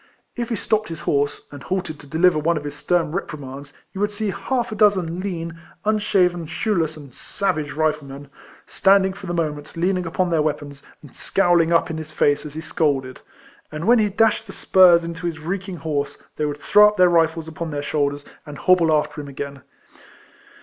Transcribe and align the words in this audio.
If 0.35 0.49
he 0.49 0.55
stopped 0.55 0.89
his 0.89 1.01
horse, 1.01 1.47
and 1.51 1.61
halted 1.61 1.99
to 1.99 2.07
deliver 2.07 2.39
one 2.39 2.57
of 2.57 2.63
his 2.63 2.73
stern 2.75 3.11
reprimands, 3.11 3.71
you 3.93 4.01
would 4.01 4.09
see 4.09 4.31
half 4.31 4.71
a 4.71 4.75
dozen 4.75 5.19
lean, 5.19 5.59
unshaven, 5.85 6.47
shoeless, 6.47 6.97
and 6.97 7.13
savage 7.13 7.73
Riflemen, 7.73 8.27
standing 8.65 9.13
for 9.13 9.27
the 9.27 9.33
moment 9.35 9.77
leaning 9.77 10.07
upon 10.07 10.31
their 10.31 10.41
weapons, 10.41 10.81
and 11.03 11.15
scowling 11.15 11.71
up 11.71 11.91
in 11.91 11.99
his 11.99 12.09
face 12.09 12.47
as 12.47 12.55
he 12.55 12.61
scolded•, 12.61 13.17
and 13.71 13.85
when 13.85 13.99
he 13.99 14.09
dashed 14.09 14.47
the 14.47 14.53
spurs 14.53 15.03
into 15.03 15.27
his 15.27 15.37
reek 15.37 15.69
ing 15.69 15.77
horse, 15.77 16.17
they 16.35 16.45
would 16.47 16.57
throw 16.57 16.87
up 16.87 16.97
their 16.97 17.07
rifles 17.07 17.47
upon 17.47 17.69
their 17.69 17.83
shoulders, 17.83 18.25
and 18.43 18.57
hobble 18.57 18.91
after 18.91 19.21
him 19.21 19.27
again. 19.27 19.61